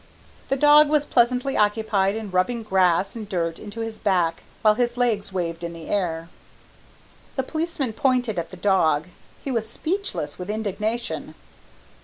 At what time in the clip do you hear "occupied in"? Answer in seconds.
1.55-2.31